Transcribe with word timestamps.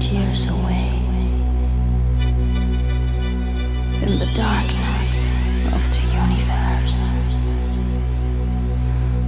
tears 0.00 0.48
away 0.48 0.88
in 4.02 4.18
the 4.18 4.30
darkness 4.34 5.26
of 5.74 5.82
the 5.92 6.00
universe. 6.22 7.10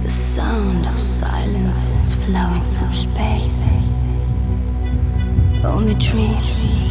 The 0.01 0.09
sound 0.09 0.87
of 0.87 0.97
silence 0.97 1.91
is 1.91 2.13
flowing 2.25 2.63
through 2.71 2.93
space. 2.93 3.69
Only 5.63 5.93
dreams. 5.93 6.82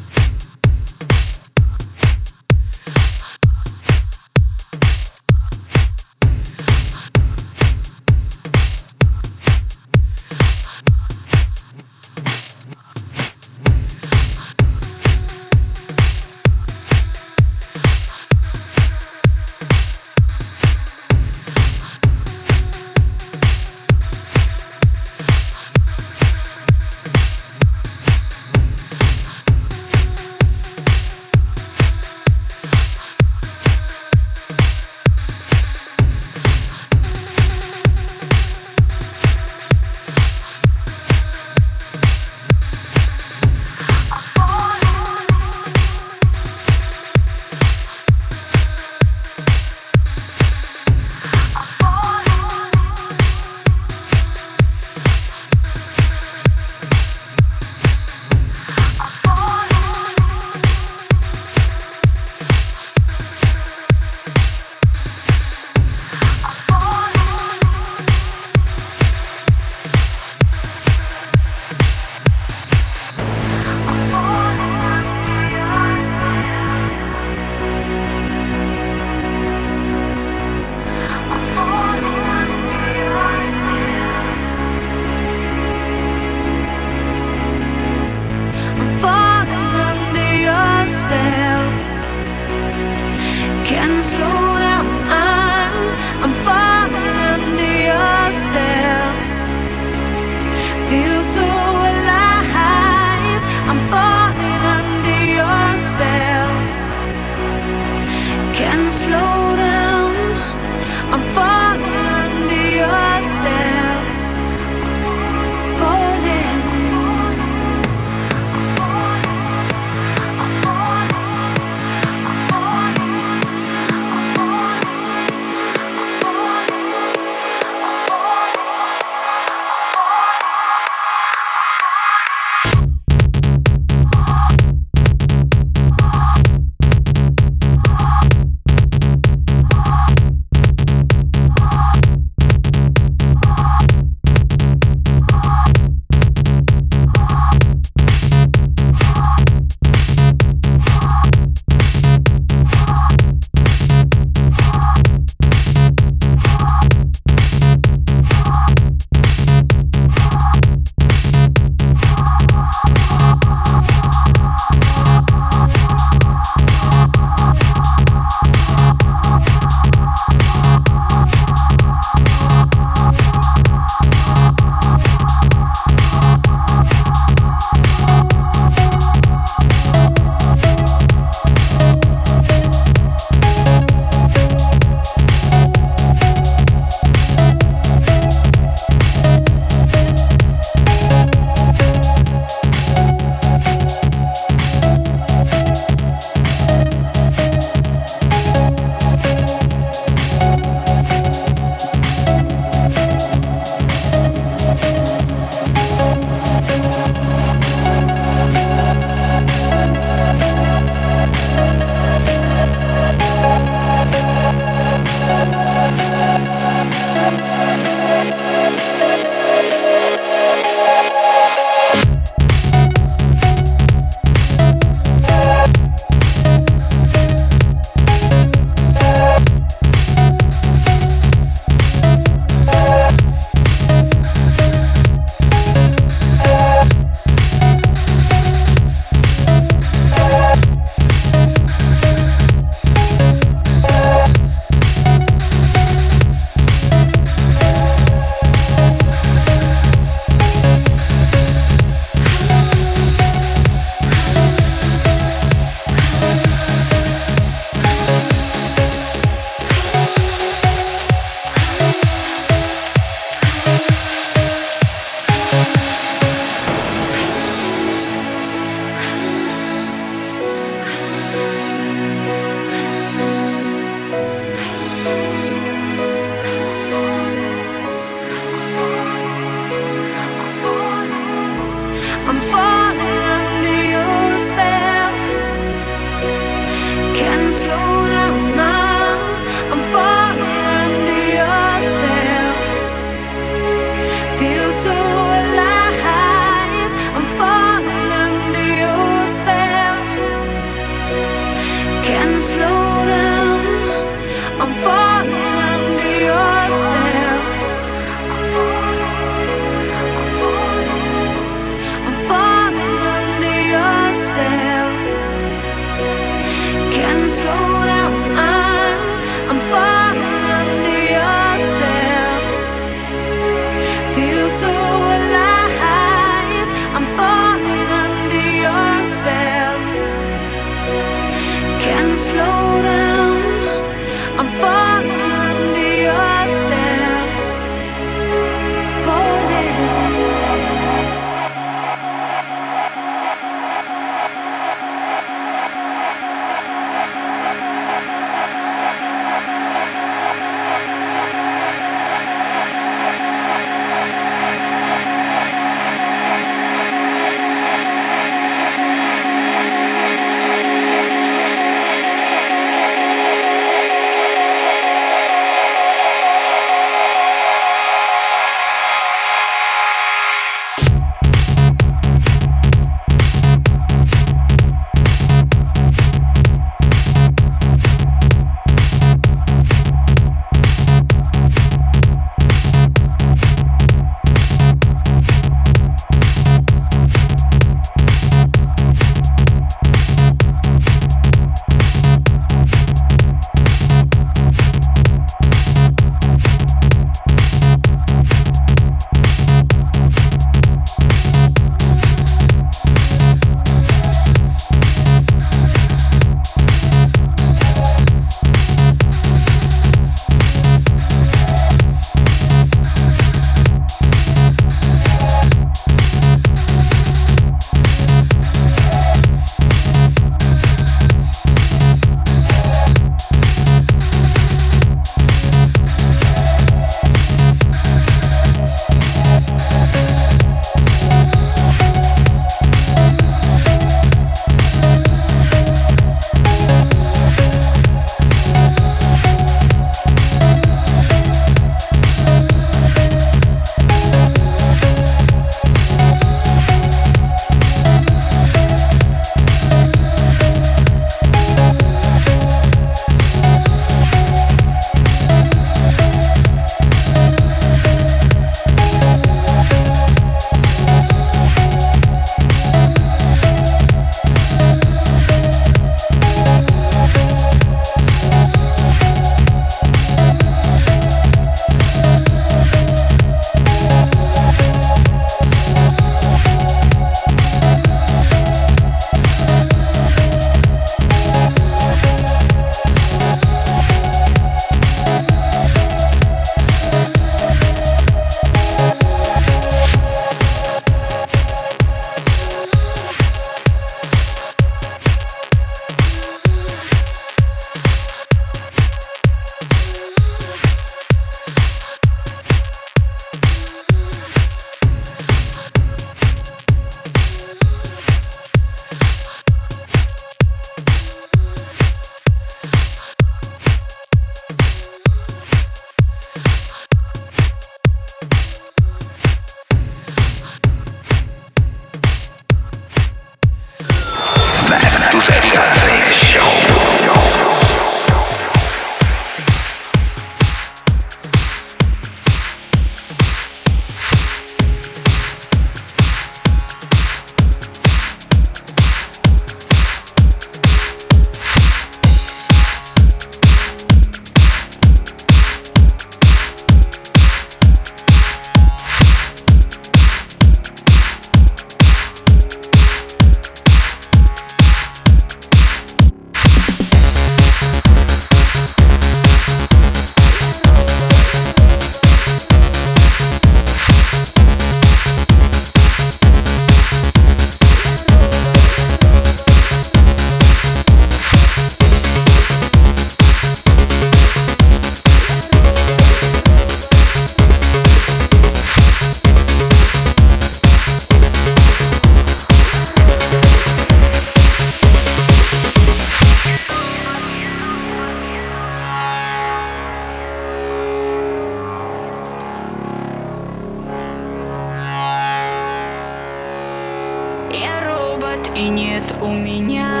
нет 599.01 599.15
у 599.21 599.31
меня. 599.33 600.00